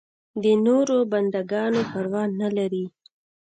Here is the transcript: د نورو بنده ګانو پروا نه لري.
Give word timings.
د 0.43 0.45
نورو 0.65 0.97
بنده 1.11 1.41
ګانو 1.51 1.81
پروا 1.91 2.23
نه 2.39 2.49
لري. 2.57 2.85